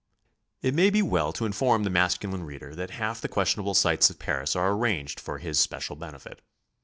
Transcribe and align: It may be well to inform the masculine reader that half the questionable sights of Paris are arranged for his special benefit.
It 0.63 0.73
may 0.73 0.89
be 0.89 1.03
well 1.03 1.31
to 1.33 1.45
inform 1.45 1.83
the 1.83 1.91
masculine 1.91 2.43
reader 2.43 2.73
that 2.73 2.89
half 2.89 3.21
the 3.21 3.27
questionable 3.27 3.75
sights 3.75 4.09
of 4.09 4.17
Paris 4.17 4.55
are 4.55 4.71
arranged 4.71 5.19
for 5.19 5.37
his 5.37 5.59
special 5.59 5.95
benefit. 5.95 6.41